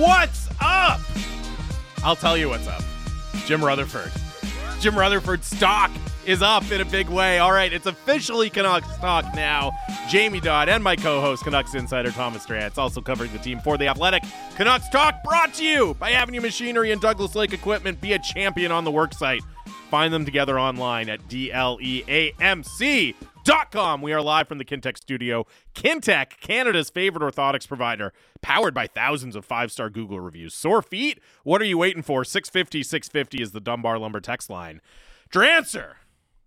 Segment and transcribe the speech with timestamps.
[0.00, 0.98] What's up?
[2.02, 2.82] I'll tell you what's up.
[3.44, 4.10] Jim Rutherford.
[4.80, 5.90] Jim Rutherford stock
[6.24, 7.38] is up in a big way.
[7.38, 9.72] All right, it's officially Canucks stock now.
[10.08, 13.88] Jamie Dowd and my co-host Canucks insider Thomas Drance also covering the team for the
[13.88, 14.22] Athletic.
[14.56, 18.00] Canucks talk brought to you by Avenue Machinery and Douglas Lake Equipment.
[18.00, 19.42] Be a champion on the worksite.
[19.90, 23.14] Find them together online at DLEAMC
[23.70, 24.02] Com.
[24.02, 25.46] We are live from the Kintec studio.
[25.74, 28.12] Kintec, Canada's favorite orthotics provider,
[28.42, 30.54] powered by thousands of five star Google reviews.
[30.54, 31.20] Sore feet?
[31.44, 32.24] What are you waiting for?
[32.24, 34.80] 650 650 is the Dunbar Lumber text line.
[35.30, 35.94] Drancer,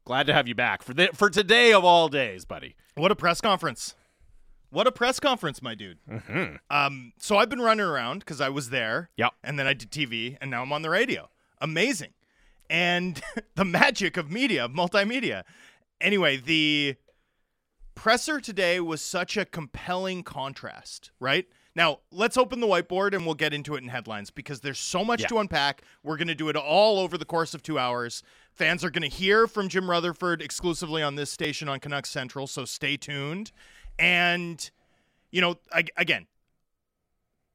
[0.03, 2.75] glad to have you back for, the, for today of all days, buddy.
[2.95, 3.95] What a press conference.
[4.69, 5.99] What a press conference, my dude.
[6.09, 6.55] Mm-hmm.
[6.69, 9.09] Um, so I've been running around because I was there.
[9.17, 9.31] Yep.
[9.43, 11.29] And then I did TV, and now I'm on the radio.
[11.61, 12.11] Amazing.
[12.69, 13.21] And
[13.55, 15.43] the magic of media, of multimedia
[16.03, 16.95] anyway, the
[17.95, 21.47] presser today was such a compelling contrast, right?
[21.75, 25.03] Now, let's open the whiteboard and we'll get into it in headlines because there's so
[25.03, 25.27] much Yeah.
[25.27, 25.81] to unpack.
[26.03, 28.21] We're going to do it all over the course of two hours.
[28.51, 32.45] Fans are going to hear from Jim Rutherford exclusively on this station on Canucks Central,
[32.45, 33.51] so stay tuned.
[33.97, 34.69] And,
[35.31, 36.27] you know, ag- again,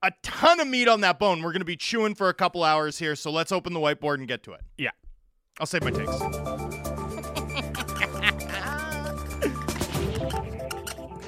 [0.02, 1.42] a ton of meat on that bone.
[1.42, 4.14] We're going to be chewing for a couple hours here, so let's open the whiteboard
[4.14, 4.62] and get to it.
[4.76, 4.90] Yeah.
[5.60, 6.67] I'll save my takes.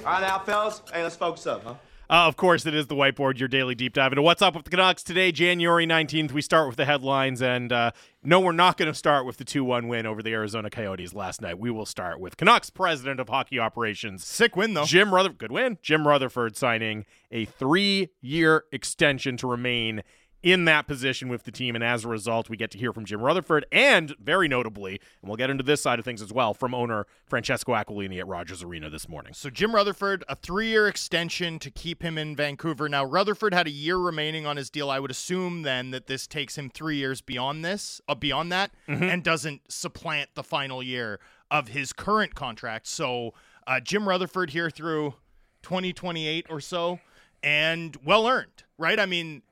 [0.01, 0.81] All right, now, fellas.
[0.93, 1.75] Hey, let's focus up, huh?
[2.09, 4.65] Uh, of course, it is the whiteboard, your daily deep dive into what's up with
[4.65, 6.33] the Canucks today, January 19th.
[6.33, 7.91] We start with the headlines, and uh,
[8.25, 11.13] no, we're not going to start with the 2 1 win over the Arizona Coyotes
[11.13, 11.59] last night.
[11.59, 14.87] We will start with Canucks president of hockey operations, Sick win, though.
[14.87, 15.39] Jim Rutherford.
[15.39, 15.79] Good win.
[15.83, 20.03] Jim Rutherford signing a three year extension to remain
[20.43, 21.75] in that position with the team.
[21.75, 25.29] And as a result, we get to hear from Jim Rutherford and, very notably, and
[25.29, 28.63] we'll get into this side of things as well, from owner Francesco Aquilini at Rogers
[28.63, 29.35] Arena this morning.
[29.35, 32.89] So Jim Rutherford, a three-year extension to keep him in Vancouver.
[32.89, 34.91] Now Rutherford had a year remaining on his deal.
[34.91, 38.71] I would assume then that this takes him three years beyond this, uh, beyond that,
[39.13, 42.87] and doesn't supplant the final year of his current contract.
[42.87, 43.35] So
[43.67, 45.15] uh, Jim Rutherford here through
[45.63, 47.01] 2028 or so,
[47.43, 48.99] and well earned, right?
[48.99, 49.43] I mean,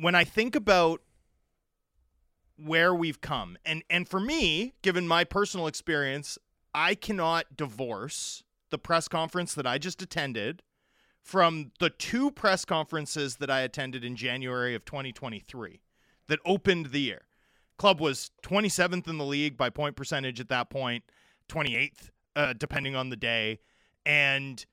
[0.00, 1.02] when I think about
[2.56, 6.38] where we've come, and and for me, given my personal experience,
[6.74, 10.62] I cannot divorce the press conference that I just attended
[11.22, 15.80] from the two press conferences that I attended in January of 2023
[16.28, 17.22] that opened the year.
[17.76, 21.04] Club was 27th in the league by point percentage at that point,
[21.48, 23.60] 28th, uh, depending on the day.
[24.04, 24.64] And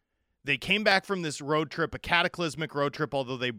[0.43, 3.51] they came back from this road trip, a cataclysmic road trip, although they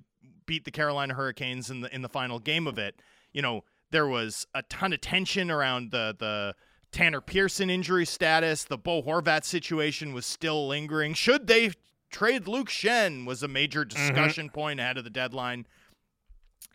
[0.47, 3.01] beat the Carolina Hurricanes in the in the final game of it.
[3.33, 6.55] You know, there was a ton of tension around the the
[6.93, 8.65] Tanner Pearson injury status.
[8.65, 11.15] The Bo Horvat situation was still lingering.
[11.15, 11.73] Should they
[12.11, 15.67] trade Luke Schenn was a major discussion point ahead of the deadline.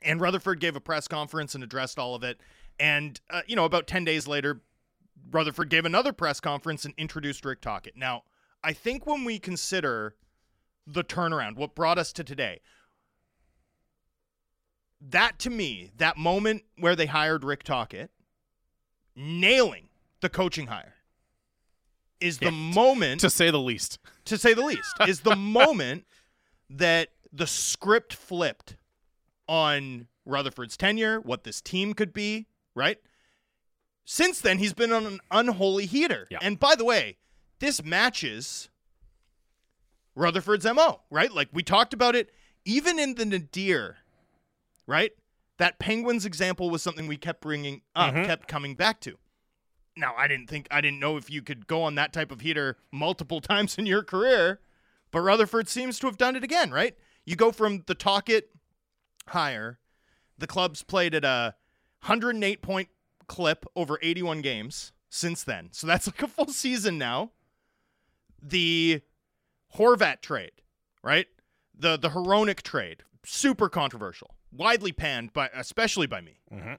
[0.04, 2.40] And Rutherford gave a press conference and addressed all of it.
[2.80, 4.62] And uh, you know, about 10 days later,
[5.32, 7.96] Rutherford gave another press conference and introduced Rick Tocchet.
[7.96, 8.24] Now,
[8.64, 10.16] I think when we consider
[10.88, 12.62] the turnaround, what brought us to today,
[15.10, 18.12] that to me, that moment where they hired Rick Tocchet,
[19.16, 19.90] nailing
[20.22, 20.96] the coaching hire,
[22.20, 24.00] is the moment To say the least.
[24.26, 26.06] to say the least, is the moment
[26.70, 28.76] that the script flipped
[29.48, 32.98] on Rutherford's tenure, what this team could be, right?
[34.06, 36.28] Since then, he's been on an unholy heater.
[36.30, 36.40] Yeah.
[36.42, 37.18] And by the way,
[37.60, 38.70] this matches
[40.16, 41.32] Rutherford's MO, right?
[41.32, 42.30] Like we talked about it
[42.66, 43.98] even in the Nadir,
[44.92, 45.12] right?
[45.58, 48.26] That Penguins example was something we kept bringing up, Mhm.
[48.26, 49.18] kept coming back to.
[49.96, 52.42] Now, I didn't think, I didn't know if you could go on that type of
[52.42, 54.60] heater multiple times in your career,
[55.12, 56.96] but Rutherford seems to have done it again, right?
[57.26, 58.50] You go from the Tocchet
[59.28, 59.80] higher,
[60.38, 61.56] the club's played at a
[62.02, 62.90] 108 point
[63.28, 65.70] clip over 81 games since then.
[65.72, 67.32] So that's like a full season now.
[68.42, 69.02] The
[69.76, 70.62] Horvat trade,
[71.04, 71.28] right?
[71.78, 76.40] The the Hronek trade, super controversial, widely panned by especially by me.
[76.52, 76.78] Mhm.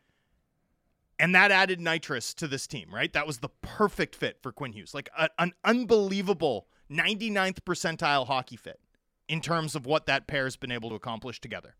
[1.18, 3.12] And that added nitrous to this team, right?
[3.12, 4.92] That was the perfect fit for Quinn Hughes.
[4.94, 8.80] Like a, an unbelievable 99th percentile hockey fit
[9.28, 11.76] in terms of what that pair's been able to accomplish together.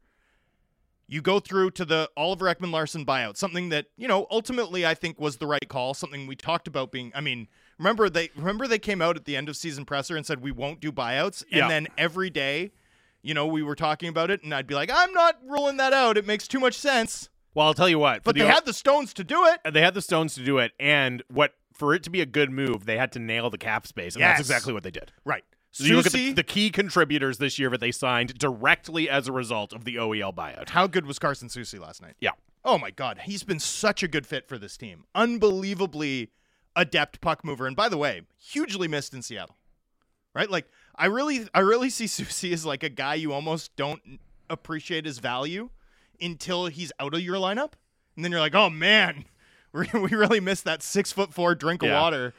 [1.09, 4.95] You go through to the Oliver Ekman Larsson buyout, something that, you know, ultimately I
[4.95, 7.49] think was the right call, something we talked about being I mean,
[7.79, 10.53] remember they remember they came out at the end of season presser and said we
[10.53, 11.69] won't do buyouts and Yeah.
[11.69, 12.73] then every day,
[13.23, 15.93] you know, we were talking about it and I'd be like, "I'm not ruling that
[15.93, 16.17] out.
[16.17, 18.25] It makes too much sense." Well, I'll tell you what.
[18.25, 19.61] But the they had the stones to do it.
[19.73, 22.51] they had the stones to do it, and what for it to be a good
[22.51, 25.13] move, they had to nail the cap space, and that's exactly what they did.
[25.25, 25.45] Right.
[25.73, 29.27] So you look at the, the key contributors this year that they signed directly as
[29.27, 30.69] a result of the OEL buyout.
[30.69, 32.15] How good was Carson Soucy last night?
[32.21, 32.33] Yeah.
[32.63, 35.05] Oh my God, he's been such a good fit for this team.
[35.15, 36.31] Unbelievably
[36.77, 39.57] adept puck mover, and by the way, hugely missed in Seattle.
[40.35, 40.51] Right?
[40.51, 45.05] Like I really, I really see Soucy as like a guy you almost don't appreciate
[45.05, 45.71] his value
[46.21, 47.73] until he's out of your lineup,
[48.17, 49.25] and then you're like, oh man,
[49.73, 52.35] we we really missed that six foot four drink of water,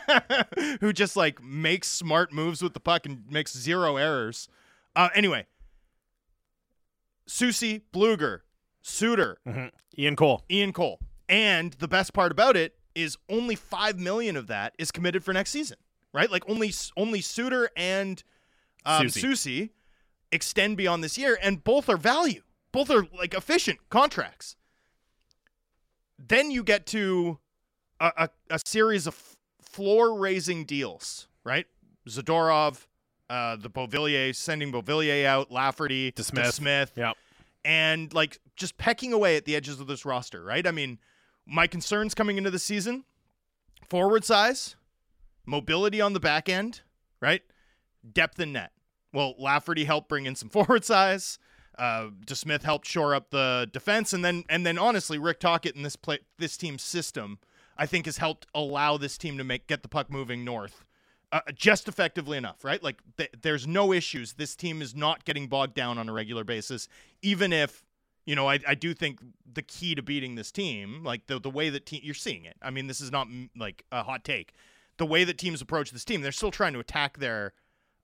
[0.80, 4.48] who just like makes smart moves with the puck and makes zero errors.
[4.94, 5.46] Uh, anyway,
[7.28, 8.40] Soucy Blueger,
[8.82, 9.38] Suter,
[9.98, 10.42] Ian Cole.
[10.50, 10.98] Ian Cole.
[11.28, 15.32] And the best part about it is only 5 million of that is committed for
[15.32, 15.78] next season,
[16.12, 16.30] right?
[16.30, 18.22] Like only only Suter and
[18.84, 19.22] um, Soucy.
[19.22, 19.70] Soucy
[20.30, 22.42] extend beyond this year and both are value.
[22.72, 24.56] Both are like efficient contracts.
[26.18, 27.38] Then you get to
[28.00, 31.66] a, a, a series of floor raising deals, right?
[32.08, 32.86] Zadorov,
[33.28, 36.52] uh, the Beauvillier, sending Beauvillier out, Lafferty, DeSmith.
[36.52, 37.12] Smith Yeah.
[37.64, 40.66] and like just pecking away at the edges of this roster, right?
[40.66, 40.98] I mean,
[41.46, 43.04] my concerns coming into the season
[43.88, 44.76] forward size,
[45.46, 46.82] mobility on the back end,
[47.20, 47.42] right?
[48.10, 48.72] Depth in net.
[49.12, 51.38] Well, Lafferty helped bring in some forward size.
[51.78, 55.82] Uh, DeSmith helped shore up the defense, and then and then honestly, Rick Tocchet in
[55.82, 57.38] this play this team's system,
[57.78, 60.84] I think, has helped allow this team to make get the puck moving north
[61.32, 62.82] uh, just effectively enough, right?
[62.82, 64.34] Like th- there's no issues.
[64.34, 66.88] This team is not getting bogged down on a regular basis,
[67.22, 67.84] even if
[68.26, 71.50] you know I, I do think the key to beating this team, like the the
[71.50, 72.56] way that te- you're seeing it.
[72.60, 74.52] I mean, this is not mm, like a hot take.
[74.98, 77.54] The way that teams approach this team, they're still trying to attack their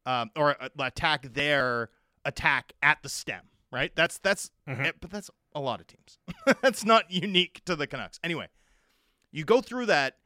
[0.06, 1.90] um, or uh, attack their
[2.24, 3.94] attack at the stem, right?
[3.94, 6.18] That's that's eh, but that's a lot of teams.
[6.62, 8.18] that's not unique to the Canucks.
[8.24, 8.48] Anyway,
[9.30, 10.16] you go through that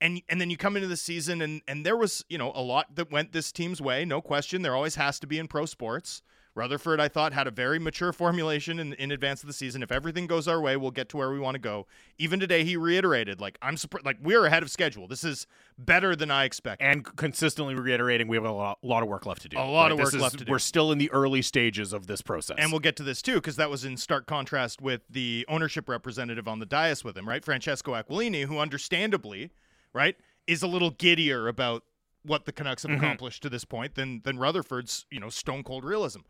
[0.00, 2.60] and and then you come into the season and and there was you know a
[2.60, 5.64] lot that went this team's way no question there always has to be in pro
[5.64, 6.22] sports
[6.54, 9.90] rutherford i thought had a very mature formulation in, in advance of the season if
[9.90, 11.86] everything goes our way we'll get to where we want to go
[12.18, 15.46] even today he reiterated like i'm surprised like we're ahead of schedule this is
[15.78, 19.40] better than i expected And consistently reiterating, we have a lot, lot of work left
[19.42, 19.58] to do.
[19.58, 20.52] A lot of this work is- left to do.
[20.52, 22.56] We're still in the early stages of this process.
[22.58, 25.88] And we'll get to this too, because that was in stark contrast with the ownership
[25.88, 27.42] representative on the dais with him, right?
[27.44, 29.50] Francesco Aquilini, who understandably,
[29.94, 30.16] right,
[30.46, 31.84] is a little giddier about
[32.22, 33.02] what the Canucks have Mm-hmm.
[33.04, 36.20] accomplished to this point than than Rutherford's, you know, stone cold realism.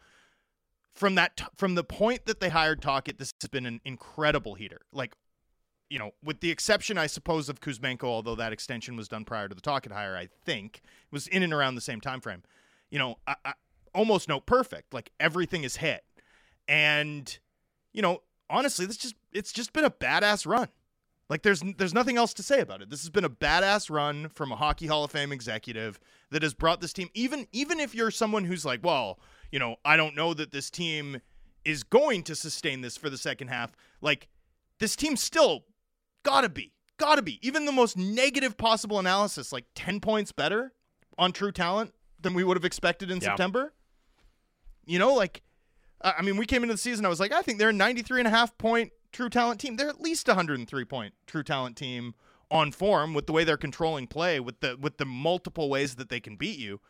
[0.95, 4.55] From that, t- from the point that they hired Tocchet, this has been an incredible
[4.55, 4.81] heater.
[4.93, 5.15] Like,
[5.89, 9.49] you know, with the exception, I suppose, of Kuzmenko, although that extension was done prior
[9.49, 12.43] to the Tocchet hire, I think it was in and around the same time frame.
[12.91, 13.53] You know, I, I,
[13.95, 14.93] almost no perfect.
[14.93, 16.05] Like everything is hit,
[16.69, 17.39] and
[17.93, 20.69] you know, honestly, this just it's just been a badass run.
[21.29, 22.91] Like there's there's nothing else to say about it.
[22.91, 25.99] This has been a badass run from a hockey Hall of Fame executive
[26.31, 27.09] that has brought this team.
[27.15, 29.19] Even even if you're someone who's like, well,
[29.53, 31.21] you know, I don't know that this team
[31.65, 33.73] is going to sustain this for the second half.
[34.01, 34.29] Like
[34.81, 35.65] this team still
[36.25, 40.73] gotta be gotta be even the most negative possible analysis, like ten points better
[41.19, 43.29] on true talent than we would have expected in Yeah.
[43.29, 43.73] September.
[44.85, 45.43] You know, like
[46.03, 47.05] I I mean, we came into the season.
[47.07, 49.77] I was like, I think they're a 93 and a half point true talent team.
[49.77, 52.15] They're at least a 103 point true talent team
[52.51, 56.09] on form with the way they're controlling play, with the with the multiple ways that
[56.09, 56.81] they can beat you,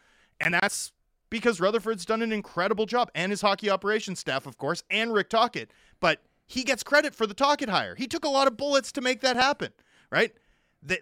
[0.41, 0.93] and that's
[1.33, 5.31] because Rutherford's done an incredible job, and his hockey operations staff, of course, and Rick
[5.31, 5.71] Tocchet.
[5.99, 7.95] But he gets credit for the Tocchet hire.
[7.95, 9.73] He took a lot of bullets to make that happen,
[10.11, 10.35] right?
[10.83, 11.01] That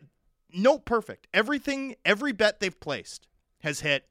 [0.54, 1.26] no perfect.
[1.34, 3.26] Everything, every bet they've placed
[3.64, 4.06] has hit.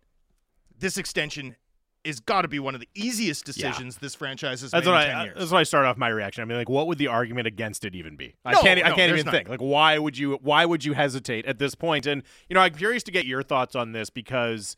[0.78, 1.56] This extension
[2.04, 5.04] is got to be one of the easiest decisions this franchise has That's made what
[5.04, 5.24] in 10 I.
[5.24, 5.38] years.
[5.40, 6.42] That's what I start off my reaction.
[6.42, 8.36] I mean, like, what would the argument against it even be?
[8.44, 8.84] I can't.
[8.84, 9.34] I can't even none.
[9.34, 9.48] think.
[9.48, 10.38] Like, why would you?
[10.42, 12.06] Why would you hesitate at this point?
[12.06, 14.76] And you know, I'm curious to get your thoughts on this because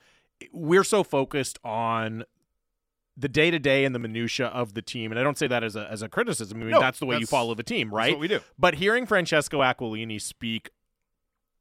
[0.52, 2.24] we're so focused on
[3.18, 5.64] the day to day and the minutia of the team, and I don't say that
[5.64, 6.60] as a as a criticism.
[6.60, 8.12] I mean, No, that's the way you follow the team, right?
[8.14, 8.40] what we do.
[8.58, 10.70] But hearing Francesco Aquilini speak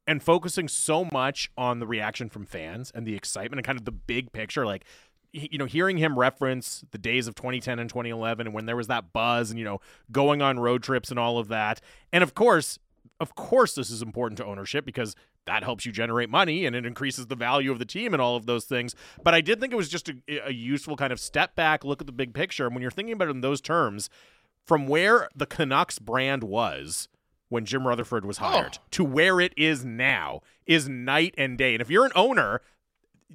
[0.07, 3.85] and focusing so much on the reaction from fans and the excitement and kind of
[3.85, 4.85] the big picture, like
[5.33, 8.87] you know, hearing him reference the days of 2010 and 2011 and when there was
[8.87, 9.79] that buzz and you know
[10.11, 11.79] going on road trips and all of that,
[12.11, 12.79] and of course,
[13.21, 16.85] of course, this is important to ownership because that helps you generate money and it
[16.87, 18.95] increases the value of the team and all of those things.
[19.23, 20.15] But I did think it was just a,
[20.47, 22.65] a useful kind of step back, look at the big picture.
[22.65, 24.09] And when you're thinking about it in those terms,
[24.65, 27.07] from where the Canucks brand was
[27.49, 28.43] when Jim Rutherford was oh.
[28.43, 28.85] hired Oh.
[28.91, 31.73] to where it is now is night and day.
[31.75, 32.61] And if you're an owner,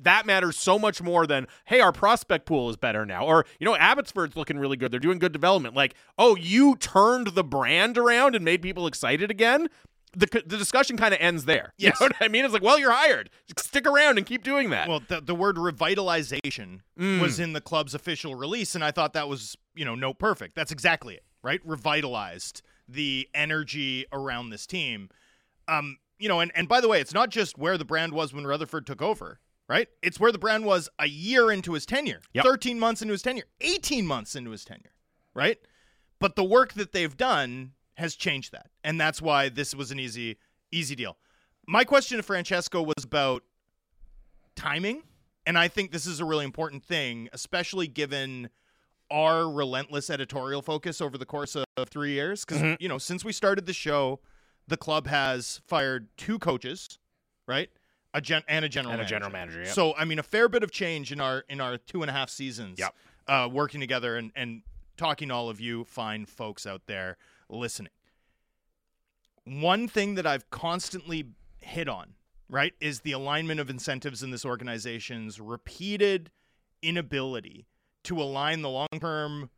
[0.03, 3.65] that matters so much more than hey our prospect pool is better now or you
[3.65, 7.97] know abbotsford's looking really good they're doing good development like oh you turned the brand
[7.97, 9.69] around and made people excited again
[10.13, 11.75] the the discussion kind of ends there.
[11.77, 12.47] You know what I mean?
[12.47, 13.29] It's like, well, you're hired.
[13.59, 14.89] Stick around and keep doing that.
[14.89, 17.21] Well, the, the word revitalization Mm.
[17.21, 20.55] was in the club's official release, and I thought that was, you know, no perfect.
[20.55, 21.61] That's exactly it, right?
[21.67, 25.11] Revitalized the energy around this team.
[25.69, 28.33] Um, you know, and, and by the way, it's not just where the brand was
[28.33, 29.89] when Rutherford took over, right?
[30.03, 32.45] It's where the brand was a year into his tenure, Yep.
[32.45, 34.93] 13 months into his tenure, 18 months into his tenure,
[35.35, 35.59] right?
[36.19, 38.71] But the work that they've done has changed that.
[38.85, 40.37] And that's why this was an easy,
[40.71, 41.17] easy deal.
[41.67, 43.43] My question to Francesco was about
[44.55, 45.03] timing.
[45.47, 48.51] And I think this is a really important thing, especially given
[49.11, 52.45] our relentless editorial focus over the course of three years.
[52.45, 52.77] Because, Mhm.
[52.81, 54.21] you know, since we started the show,
[54.67, 56.99] the club has fired two coaches,
[57.47, 57.71] right?
[58.17, 59.15] A gen- and a general And a manager.
[59.15, 59.75] general manager, yep.
[59.75, 62.13] So I mean, a fair bit of change in our in our two and a
[62.15, 62.79] half seasons.
[62.79, 62.95] Yep.
[63.29, 64.63] Uh, working together and and
[64.97, 67.19] talking to all of you fine folks out there
[67.51, 67.93] listening.
[69.45, 71.27] One thing that I've constantly
[71.61, 72.15] hit on,
[72.49, 76.31] right, is the alignment of incentives in this organization's repeated
[76.83, 77.67] inability
[78.05, 79.51] to align the long term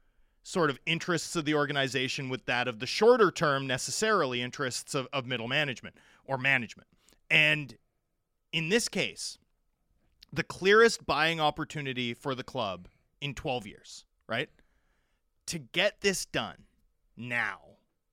[0.43, 5.07] sort of interests of the organization with that of the shorter term necessarily interests of,
[5.12, 6.88] of middle management or management.
[7.31, 7.77] And
[8.52, 9.38] in this case,
[10.33, 12.88] the clearest buying opportunity for the club
[13.21, 14.49] in 12 years, right?
[15.47, 16.64] To get this done
[17.17, 17.59] now,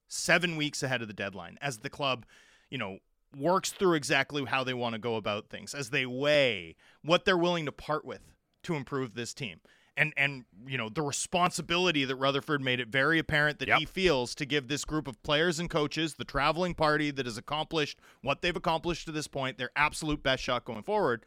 [0.08, 2.24] seven weeks ahead of the deadline, as the club,
[2.70, 2.98] you know,
[3.36, 7.36] works through exactly how they want to go about things, as they weigh what they're
[7.36, 9.60] willing to part with to improve this team.
[9.98, 13.78] And, and you know the responsibility that Rutherford made it very apparent that Yep.
[13.78, 17.38] he feels to give this group of players and coaches the traveling party that has
[17.38, 21.24] accomplished what they've accomplished to this point their absolute best shot going forward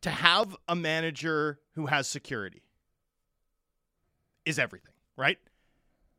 [0.00, 2.62] to have a manager who has security
[4.44, 5.38] is everything, right?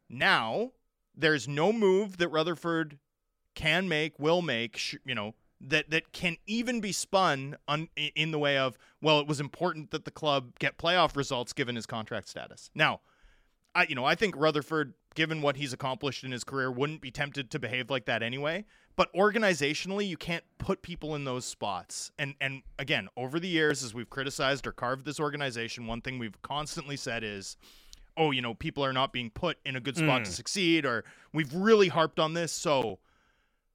[0.09, 0.71] Now,
[1.15, 2.97] there's no move that Rutherford
[3.55, 5.35] can make, will make, sh- you know,
[5.69, 9.91] that that can even be spun on, in the way of, well, it was important
[9.91, 12.69] that the club get playoff results given his contract status.
[12.75, 13.01] Now,
[13.73, 17.11] I you know, I think Rutherford given what he's accomplished in his career wouldn't be
[17.11, 18.65] tempted to behave like that anyway,
[18.95, 22.11] but organizationally you can't put people in those spots.
[22.19, 26.19] And and again, over the years as we've criticized or carved this organization, one thing
[26.19, 27.57] we've constantly said is
[28.15, 30.25] oh, you know, people are not being put in a good spot Mm.
[30.25, 31.03] to succeed or
[31.33, 32.51] we've really harped on this.
[32.51, 32.99] So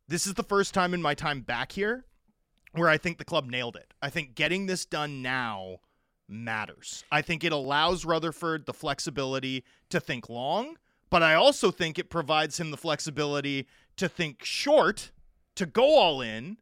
[0.09, 2.05] this is the first time in my time back here
[2.73, 3.93] where I think the club nailed it.
[4.03, 5.79] I think getting this done now
[6.29, 7.05] matters.
[7.11, 10.77] I think it allows Rutherford the flexibility to think long,
[11.11, 15.11] but I also think it provides him the flexibility to think short,
[15.55, 16.59] to go all in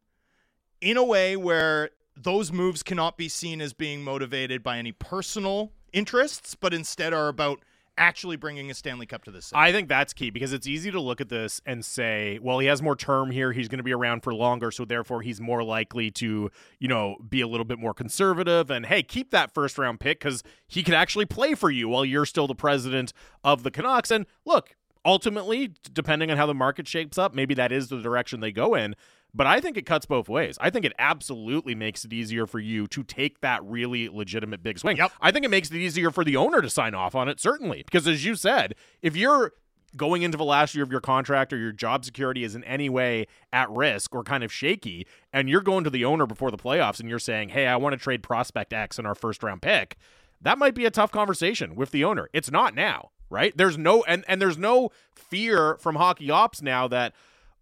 [0.81, 5.71] in a way where those moves cannot be seen as being motivated by any personal
[5.93, 7.59] interests, but instead are about
[7.97, 9.51] actually bringing a Stanley Cup to this.
[9.53, 12.67] I think that's key because it's easy to look at this and say, well, he
[12.67, 13.51] has more term here.
[13.51, 14.71] He's going to be around for longer.
[14.71, 16.49] So therefore, he's more likely to,
[16.79, 18.69] you know, be a little bit more conservative.
[18.69, 22.05] And hey, keep that first round pick because he could actually play for you while
[22.05, 23.13] you're still the president
[23.43, 24.11] of the Canucks.
[24.11, 24.75] And look,
[25.05, 28.75] ultimately, depending on how the market shapes up, maybe that is the direction they go
[28.75, 28.95] in.
[29.33, 30.57] But I think it cuts both ways.
[30.59, 34.79] I think it absolutely makes it easier for you to take that really legitimate big
[34.79, 34.97] swing.
[34.97, 35.11] Yep.
[35.21, 37.83] I think it makes it easier for the owner to sign off on it, certainly.
[37.83, 39.53] Because as you said, if you're
[39.95, 42.89] going into the last year of your contract or your job security is in any
[42.89, 46.57] way at risk or kind of shaky, and you're going to the owner before the
[46.57, 49.61] playoffs and you're saying, hey, I want to trade prospect X in our first round
[49.61, 49.97] pick,
[50.41, 52.29] that might be a tough conversation with the owner.
[52.33, 53.55] It's not now, right?
[53.55, 57.13] There's no and and there's no fear from hockey ops now that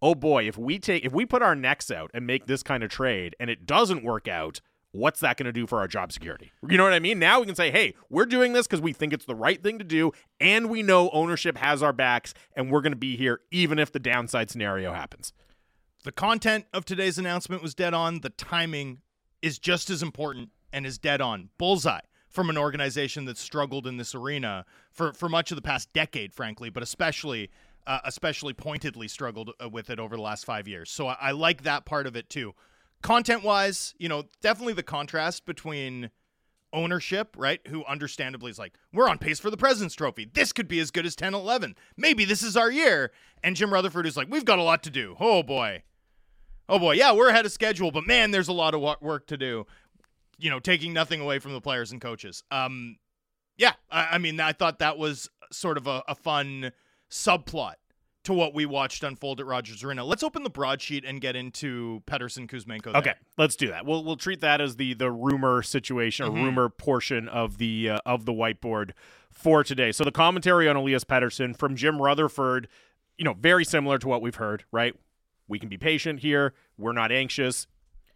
[0.02, 2.82] oh boy, if we take if we put our necks out and make this kind
[2.82, 4.60] of trade and it doesn't work out,
[4.92, 6.52] what's that going to do for our job security?
[6.68, 7.18] You know what I mean?
[7.18, 9.78] Now we can say, "Hey, we're doing this because we think it's the right thing
[9.78, 13.40] to do and we know ownership has our backs and we're going to be here
[13.50, 15.32] even if the downside scenario happens."
[16.04, 18.20] The content of today's announcement was dead on.
[18.20, 19.00] The timing
[19.42, 21.48] is just as important and is dead on.
[21.58, 25.90] Bullseye from an organization that's struggled in this arena for, for much of the past
[25.94, 27.50] decade, frankly, but especially
[27.86, 30.90] uh, especially pointedly struggled uh, with it over the last five years.
[30.90, 32.54] So I, I like that part of it too.
[33.02, 36.10] Content wise, you know, definitely the contrast between
[36.72, 37.60] ownership, right?
[37.68, 40.28] Who understandably is like, we're on pace for the President's Trophy.
[40.32, 41.76] This could be as good as 10 11.
[41.96, 43.12] Maybe this is our year.
[43.42, 45.16] And Jim Rutherford is like, we've got a lot to do.
[45.20, 45.82] Oh boy.
[46.68, 46.94] Oh boy.
[46.94, 49.66] Yeah, we're ahead of schedule, but man, there's a lot of work to do.
[50.38, 52.42] You know, taking nothing away from the players and coaches.
[52.50, 52.96] Um,
[53.56, 56.72] yeah, I, I mean, I thought that was sort of a, a fun
[57.10, 57.74] subplot
[58.24, 60.04] to what we watched unfold at Rogers Arena.
[60.04, 62.84] Let's open the broadsheet and get into Pettersson Kuzmenko.
[62.92, 62.96] there.
[62.96, 63.86] Okay, let's do that.
[63.86, 66.44] We'll we'll treat that as the the rumor situation or Mhm.
[66.44, 68.90] rumor portion of the uh, of the whiteboard
[69.30, 69.92] for today.
[69.92, 72.68] So the commentary on Elias Pettersson from Jim Rutherford,
[73.16, 74.94] you know, very similar to what we've heard, right?
[75.46, 76.52] We can be patient here.
[76.76, 77.68] We're not anxious.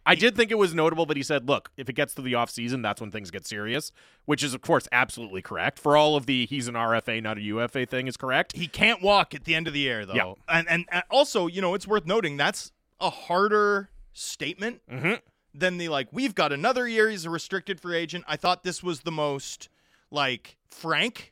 [0.05, 2.33] I did think it was notable that he said, look, if it gets to the
[2.33, 3.91] offseason, that's when things get serious,
[4.25, 5.77] which is, of course, absolutely correct.
[5.77, 8.53] For all of the he's an RFA, not a UFA thing is correct.
[8.55, 10.15] He can't walk at the end of the year, though.
[10.15, 10.33] Yeah.
[10.47, 15.21] And, and and also, you know, it's worth noting that's a harder statement Mhm.
[15.53, 16.07] than the like.
[16.11, 17.09] We've got another year.
[17.09, 18.25] He's a restricted free agent.
[18.27, 19.69] I thought this was the most
[20.09, 21.31] like frank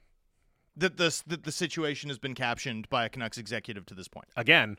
[0.78, 4.28] that this that the situation has been captioned by a Canucks executive to this point.
[4.38, 4.78] Again,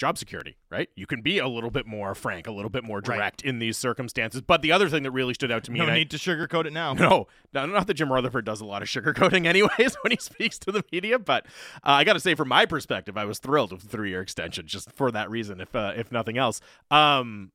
[0.00, 0.88] job security, right?
[0.96, 3.16] You can be a little bit more frank, a little bit more Right.
[3.16, 4.40] direct in these circumstances.
[4.40, 6.16] But the other thing that really stood out to me, No and I- need to
[6.16, 6.94] sugarcoat it now.
[7.00, 10.58] No, no, not that Jim Rutherford does a lot of sugarcoating, anyways, when he speaks
[10.60, 11.18] to the media.
[11.18, 11.44] But
[11.76, 14.66] uh, I got to say, from my perspective, I was thrilled with the three-year extension,
[14.66, 16.60] just for that reason, if uh, if nothing else.
[16.90, 17.52] Um,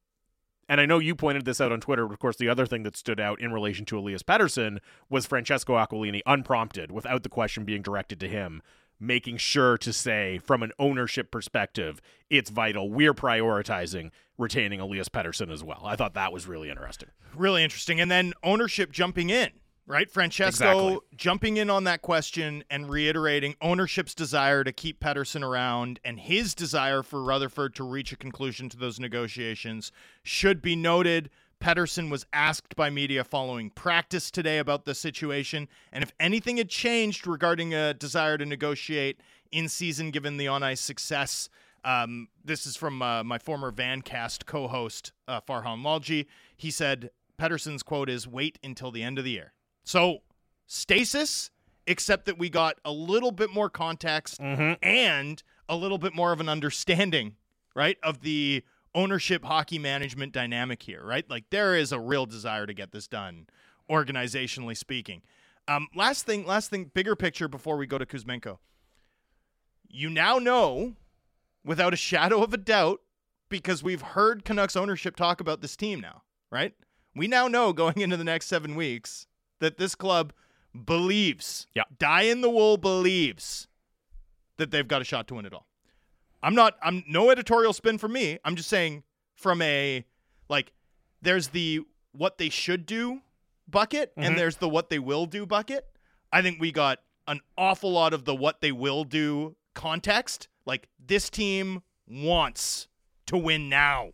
[0.67, 2.03] and I know you pointed this out on Twitter.
[2.11, 5.73] Of course, the other thing that stood out in relation to Elias Pettersson was Francesco
[5.75, 8.61] Aquilini, unprompted, without the question being directed to him,
[9.05, 12.89] making sure to say, from an ownership perspective, it's vital.
[12.89, 15.81] We're prioritizing retaining Elias Pettersson as well.
[15.85, 17.09] I thought that was really interesting.
[17.35, 18.00] Really interesting.
[18.01, 19.50] And then ownership jumping in,
[19.88, 20.09] right?
[20.12, 20.97] Francesco Exactly.
[21.15, 26.53] jumping in on that question and reiterating ownership's desire to keep Pettersson around and his
[26.53, 29.91] desire for Rutherford to reach a conclusion to those negotiations
[30.24, 31.29] should be noted.
[31.62, 36.69] Pettersson was asked by media following practice today about the situation and if anything had
[36.69, 39.19] changed regarding a desire to negotiate
[39.51, 41.50] in season given the on ice success.
[41.83, 46.25] Um, this is from uh, my former Vancast co host, uh, Farhan Lalji.
[46.57, 49.53] He said Pettersson's quote is wait until the end of the year.
[49.83, 50.19] So,
[50.65, 51.51] stasis,
[51.85, 54.39] except that we got a little bit more context
[54.81, 57.35] and a little bit more of an understanding,
[57.75, 58.63] right, of the
[58.95, 61.29] ownership hockey management dynamic here, right?
[61.29, 63.45] Like there is a real desire to get this done,
[63.89, 65.21] organizationally speaking.
[65.67, 68.57] Um, last thing, last thing, bigger picture before we go to Kuzmenko.
[69.87, 70.93] You now know,
[71.63, 73.01] without a shadow of a doubt,
[73.50, 76.74] because we've heard Canucks ownership talk about this team now, right?
[77.15, 79.27] We now know going into the next seven weeks
[79.59, 80.33] that this club
[80.85, 81.83] believes, Yeah.
[81.98, 83.67] die in the wool believes
[84.57, 85.67] that they've got a shot to win it all.
[86.46, 88.38] I'm not, I'm no editorial spin from me.
[88.46, 89.03] I'm just saying
[89.34, 90.05] from a,
[90.48, 90.72] like,
[91.22, 91.81] there's the
[92.12, 93.22] what they should do
[93.68, 94.25] bucket Mhm.
[94.27, 95.88] and there's the what they will do bucket.
[96.31, 100.48] I think we got an awful lot of the what they will do context.
[100.68, 102.88] Like, this team wants
[103.25, 104.12] to win now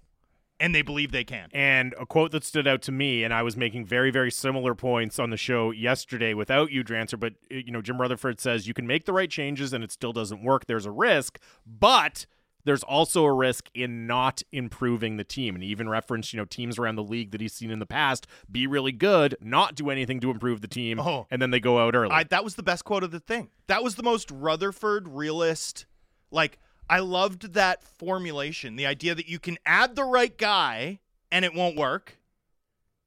[0.61, 1.49] and they believe they can.
[1.53, 4.75] And a quote that stood out to me, and I was making very, very similar
[4.75, 7.19] points on the show yesterday without you, Drancer.
[7.19, 9.91] But uh, you know, Jim Rutherford says you can make the right changes and it
[9.91, 10.67] still doesn't work.
[10.67, 12.25] There's a risk, but
[12.63, 15.55] there's also a risk in not improving the team.
[15.55, 17.87] And he even referenced, you know, teams around the league that he's seen in the
[17.87, 21.25] past be really good, not do anything to improve the team, Oh.
[21.31, 22.11] and then they go out early.
[22.11, 23.49] I, that was the best quote of the thing.
[23.65, 25.87] That was the most Rutherford realist.
[26.29, 26.59] Like,
[26.91, 28.75] I loved that formulation.
[28.75, 30.99] The idea that you can add the right guy
[31.31, 32.17] and it won't work,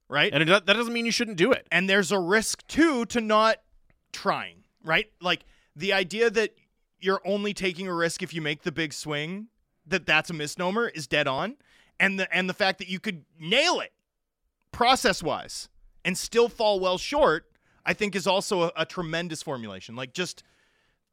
[0.09, 0.33] right?
[0.33, 1.66] and it, that doesn't mean you shouldn't do it.
[1.70, 3.59] and there's a risk too to not
[4.11, 5.11] trying, right?
[5.20, 5.44] Like
[5.77, 6.57] the idea that
[6.99, 9.49] you're only taking a risk if you make the big swing,
[9.87, 11.57] that that's a misnomer is dead on.
[12.01, 13.92] And the and the fact that you could nail it
[14.73, 15.68] process-wise
[16.07, 17.51] and still fall well short,
[17.85, 19.94] I think is also a, a tremendous formulation.
[19.94, 20.42] Like just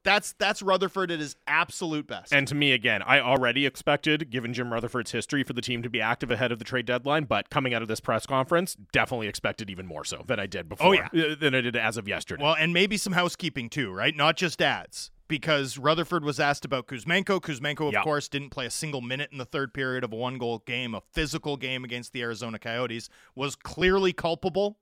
[0.04, 2.34] that's that's Rutherford at his absolute best.
[2.34, 5.90] And to me, again, I already expected, given Jim Rutherford's history, for the team to
[5.90, 7.26] be active ahead of the trade deadline.
[7.26, 10.68] But coming out of this press conference, definitely expected even more so than I did
[10.70, 10.88] before.
[10.88, 11.10] Oh, yeah.
[11.32, 12.44] uh, than I did as of yesterday.
[12.44, 14.16] Well, and maybe some housekeeping too, right?
[14.16, 15.12] Not just ads.
[15.28, 17.40] Because Rutherford was asked about Kuzmenko.
[17.40, 18.04] Kuzmenko, of Yeah.
[18.04, 20.94] course, didn't play a single minute in the third period of a one goal game,
[20.94, 24.78] a physical game against the Arizona Coyotes, was clearly culpable,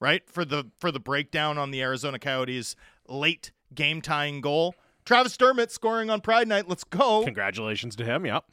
[0.00, 0.22] right?
[0.30, 2.74] For the for the breakdown on the Arizona Coyotes
[3.06, 4.74] late game tying goal.
[5.04, 6.68] Travis Dermott scoring on Pride Night.
[6.68, 7.24] Let's go.
[7.24, 8.24] Congratulations to him.
[8.26, 8.44] Yep.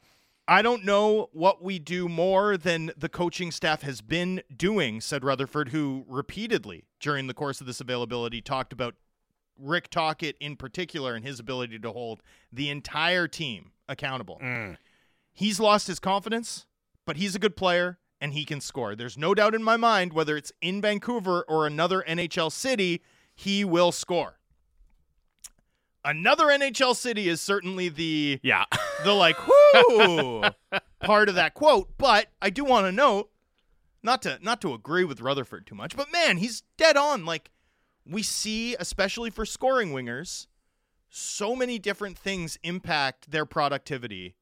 [0.48, 5.22] I don't know what we do more than the coaching staff has been doing, said
[5.22, 8.96] Rutherford, who repeatedly during the course of this availability talked about
[9.56, 12.20] Rick Tocchet in particular and his ability to hold
[12.52, 14.40] the entire team accountable.
[14.42, 14.76] Mm.
[15.32, 16.66] He's lost his confidence,
[17.06, 18.96] but he's a good player and he can score.
[18.96, 23.02] There's no doubt in my mind, whether it's in Vancouver or another NHL city,
[23.36, 24.39] he will score.
[26.04, 28.64] Another NHL city is certainly the Yeah.
[29.04, 29.36] the like
[29.74, 30.42] whoo
[31.00, 31.90] part of that quote.
[31.98, 33.30] But I do want to note,
[34.02, 37.24] not to not to agree with Rutherford too much, but man, he's dead on.
[37.26, 37.50] Like
[38.06, 40.46] we see, especially for scoring wingers,
[41.10, 44.36] so many different things impact their productivity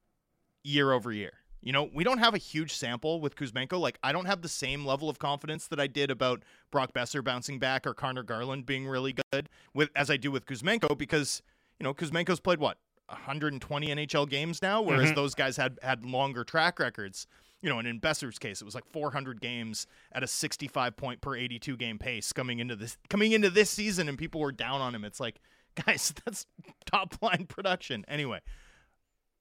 [0.63, 1.33] year over year.
[1.61, 3.81] You know, we don't have a huge sample with Kuzmenko.
[3.81, 7.23] Like, I don't have the same level of confidence that I did about Brock Boeser
[7.23, 11.43] bouncing back or Conor Garland being really good with as I do with Kuzmenko because,
[11.81, 12.79] you know, Kuzmenko's played what?
[13.09, 15.15] 120 NHL games now, whereas mm-hmm.
[15.15, 17.27] those guys had had longer track records.
[17.61, 21.21] You know, and in Boeser's case, it was like 400 games at a 65 point
[21.21, 24.81] per 82 game pace coming into this coming into this season, and people were down
[24.81, 25.05] on him.
[25.05, 25.41] It's like,
[25.87, 26.47] guys, that's
[26.87, 28.05] top line production.
[28.07, 28.41] Anyway,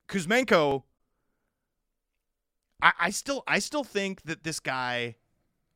[0.08, 0.84] Kuzmenko,
[2.82, 5.16] I, I still I still think that this guy.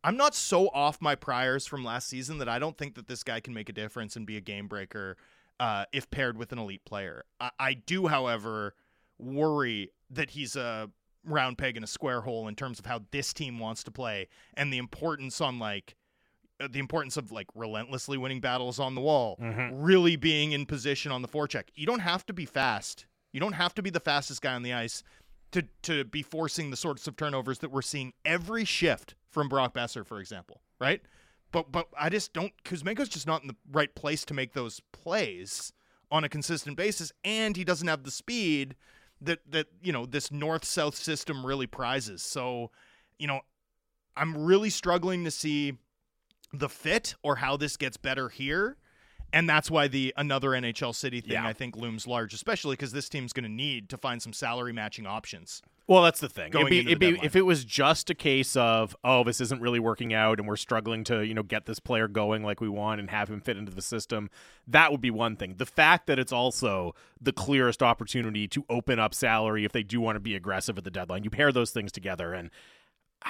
[0.04, 3.24] I'm not so off my priors from last season that I don't think that this
[3.24, 5.16] guy can make a difference and be a game breaker
[5.60, 7.24] uh, if paired with an elite player.
[7.40, 8.74] I, I do, however,
[9.20, 10.90] worry that he's a
[11.24, 14.28] round peg in a square hole in terms of how this team wants to play
[14.56, 15.96] and the importance on like
[16.60, 19.38] uh, the importance of like relentlessly winning battles on the wall,
[19.72, 21.66] really being in position on the forecheck.
[21.76, 23.06] You don't have to be fast.
[23.34, 25.04] You don't have to be the fastest guy on the ice
[25.52, 29.74] to to be forcing the sorts of turnovers that we're seeing every shift from Brock
[29.74, 31.02] Boeser, for example, right?
[31.52, 34.82] But but I just don't Kuzmenko's just not in the right place to make those
[34.92, 35.74] plays
[36.12, 38.76] on a consistent basis, and he doesn't have the speed
[39.22, 42.22] that that you know this north south system really prizes.
[42.22, 42.72] So,
[43.20, 43.42] you know,
[44.16, 45.78] I'm really struggling to see
[46.54, 48.78] the fit or how this gets better here.
[49.34, 51.48] And that's why the another NHL city thing Yeah.
[51.48, 54.74] I think looms large, especially because this team's going to need to find some salary
[54.74, 55.62] matching options.
[55.88, 56.54] Well, that's the thing.
[56.54, 59.80] It'd be, it'd be, if it was just a case of, oh, this isn't really
[59.80, 63.02] working out and we're struggling to, you know, get this player going like we want
[63.02, 64.30] and have him fit into the system,
[64.68, 65.56] that would be one thing.
[65.58, 70.00] The fact that it's also the clearest opportunity to open up salary if they do
[70.00, 72.52] want to be aggressive at the deadline, you pair those things together and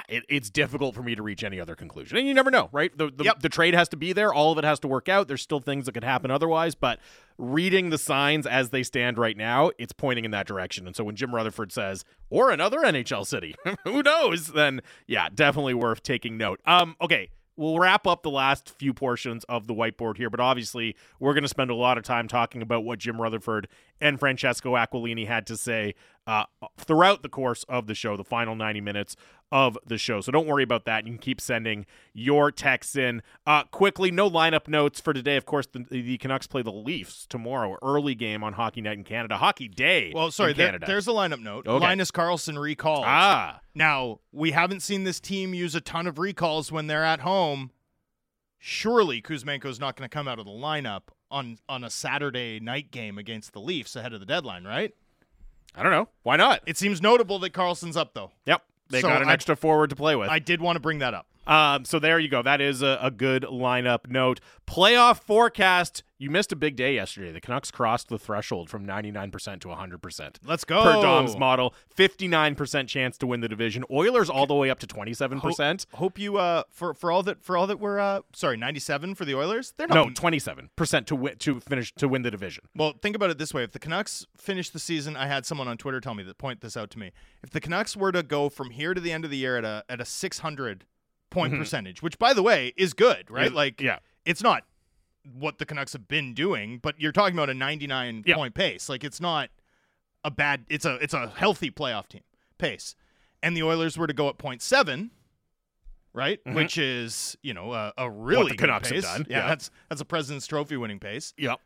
[0.07, 2.17] it, it's difficult for me to reach any other conclusion.
[2.17, 2.95] And you never know, right?
[2.97, 3.39] The, the, Yep.
[3.41, 4.33] the trade has to be there.
[4.33, 5.27] All of it has to work out.
[5.27, 6.99] There's still things that could happen otherwise, but
[7.37, 10.87] reading the signs as they stand right now, it's pointing in that direction.
[10.87, 14.47] And so when Jim Rutherford says, or another NHL city, who knows?
[14.47, 16.59] Then yeah, definitely worth taking note.
[16.65, 17.29] Um, okay.
[17.57, 21.43] We'll wrap up the last few portions of the whiteboard here, but obviously we're going
[21.43, 23.67] to spend a lot of time talking about what Jim Rutherford
[23.99, 25.93] and Francesco Aquilini had to say
[26.27, 26.45] uh,
[26.77, 29.15] throughout the course of the show, the final 90 minutes
[29.51, 30.21] of the show.
[30.21, 31.05] So don't worry about that.
[31.05, 33.21] You can keep sending your texts in.
[33.45, 35.35] Uh, quickly, no lineup notes for today.
[35.35, 39.03] Of course, the, the Canucks play the Leafs tomorrow, early game on Hockey Night in
[39.03, 39.37] Canada.
[39.37, 40.11] Hockey Day.
[40.15, 40.85] Well, sorry, there- Canada.
[40.87, 41.67] there's a lineup note.
[41.67, 41.83] Okay.
[41.85, 43.03] Linus Karlsson recalled.
[43.05, 47.21] ah, Now, we haven't seen this team use a ton of recalls when they're at
[47.21, 47.71] home.
[48.59, 52.91] Surely Kuzmenko's not going to come out of the lineup on on a Saturday night
[52.91, 54.93] game against the Leafs ahead of the deadline, right?
[55.75, 56.09] I don't know.
[56.23, 56.61] Why not?
[56.65, 58.31] It seems notable that Karlsson's up though.
[58.45, 58.61] Yep.
[58.89, 60.29] They So got an I- extra forward to play with.
[60.29, 61.27] I did want to bring that up.
[61.47, 62.41] Um, so there you go.
[62.43, 64.39] That is a, a good lineup note.
[64.67, 66.03] Playoff forecast.
[66.21, 67.31] You missed a big day yesterday.
[67.31, 70.35] The Canucks crossed the threshold from 99% to 100%.
[70.45, 70.83] Let's go.
[70.83, 73.83] Per Dom's model, 59% chance to win the division.
[73.89, 75.87] Oilers all the way up to 27%.
[75.95, 79.25] Hope you uh for for all that for all that we're uh sorry, 97 for
[79.25, 79.73] the Oilers.
[79.77, 82.65] They're not No, 27% to win to finish to win the division.
[82.75, 85.67] Well, think about it this way: if the Canucks finish the season, I had someone
[85.67, 87.13] on Twitter tell me that point this out to me.
[87.41, 89.65] If the Canucks were to go from here to the end of the year at
[89.65, 90.85] a at a 600
[91.31, 93.47] point percentage, which by the way is good, right?
[93.47, 93.97] Is- like, yeah.
[94.23, 94.65] it's not
[95.23, 98.35] what the Canucks have been doing, but you're talking about a 99 Yeah.
[98.35, 98.89] point pace.
[98.89, 99.49] Like, it's not
[100.23, 100.65] a bad.
[100.69, 102.21] It's a it's a healthy playoff team
[102.57, 102.95] pace,
[103.43, 105.09] and the Oilers were to go at 0.7
[106.13, 106.39] right?
[106.45, 108.65] Which is you know a, a really good Mm-hmm.
[108.65, 109.47] Canucks have done, Yeah, yeah.
[109.47, 111.33] that's that's a President's Trophy winning pace.
[111.37, 111.59] Yep.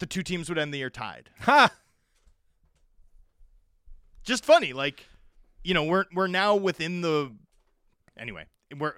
[0.00, 1.30] The two teams would end the year tied.
[1.42, 1.70] Ha!
[4.24, 5.06] Just funny, like
[5.64, 7.32] you know we're we're now within the
[8.18, 8.44] anyway
[8.76, 8.94] we're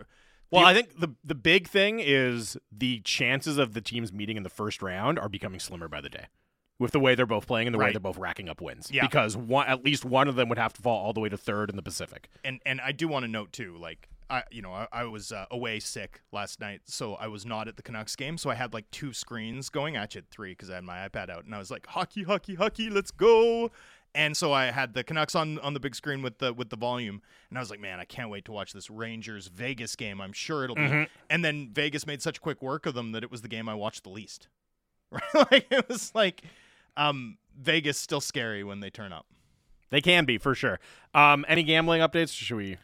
[0.52, 4.42] Well, I think the the big thing is the chances of the teams meeting in
[4.42, 6.26] the first round are becoming slimmer by the day.
[6.78, 8.90] With the way they're both playing and the way they're both racking up wins.
[8.92, 9.02] Yeah.
[9.06, 11.36] Because one at least one of them would have to fall all the way to
[11.36, 12.28] third in the Pacific.
[12.44, 15.30] and and I do want to note too, like I you know I, I was
[15.30, 18.54] uh, away sick last night, so I was not at the Canucks game, so I
[18.54, 19.96] had like two screens going.
[19.96, 22.54] Actually, had three because I had my iPad out, and I was like hockey, hockey,
[22.56, 23.70] hockey, let's go.
[24.14, 26.76] And so I had the Canucks on on the big screen with the with the
[26.76, 30.20] volume, and I was like, man, I can't wait to watch this Rangers Vegas game.
[30.20, 30.82] I'm sure it'll be.
[31.30, 33.74] And then Vegas made such quick work of them that it was the game I
[33.74, 34.48] watched the least.
[35.10, 36.42] Right, like it was like,
[36.96, 39.26] um, Vegas still scary when they turn up.
[39.90, 40.78] They can be for sure.
[41.14, 42.30] Um, any gambling updates?
[42.30, 42.78] Or should we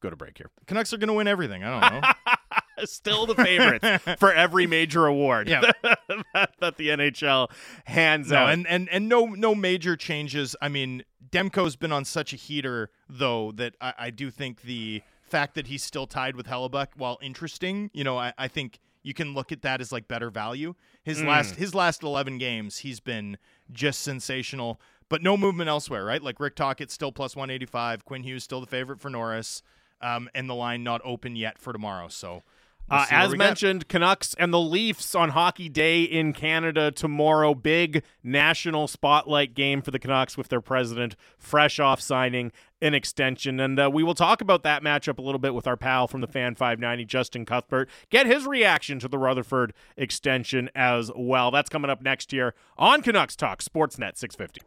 [0.00, 0.50] go to break here?
[0.66, 1.64] Canucks are gonna win everything.
[1.64, 2.08] I don't know.
[2.90, 3.86] Still the favorites
[4.18, 5.60] for every major award Yeah.
[5.82, 7.50] that, that the NHL
[7.84, 8.50] hands No, out.
[8.50, 10.56] and, and and no no major changes.
[10.60, 15.02] I mean, Demko's been on such a heater though that I, I do think the
[15.22, 19.14] fact that he's still tied with Hellebuyck, while interesting, you know, I, I think you
[19.14, 20.74] can look at that as like better value.
[21.04, 23.38] His last his last eleven games, he's been
[23.72, 24.80] just sensational.
[25.08, 26.22] But no movement elsewhere, right?
[26.22, 29.62] Like Rick Tocchet still plus one eighty five, Quinn Hughes still the favorite for Norris,
[30.02, 32.08] um, and the line not open yet for tomorrow.
[32.08, 32.42] So
[32.90, 33.44] Uh, as we get.
[33.44, 37.54] mentioned, Canucks and the Leafs on Hockey Day in Canada tomorrow.
[37.54, 42.50] Big national spotlight game for the Canucks with their president fresh off signing
[42.82, 43.60] an extension.
[43.60, 46.20] And uh, we will talk about that matchup a little bit with our pal from
[46.20, 47.88] the Fan 590, Justin Cuthbert.
[48.10, 51.50] Get his reaction to the Rutherford extension as well.
[51.50, 54.62] That's coming up next year on Canucks Talk, Sportsnet 650.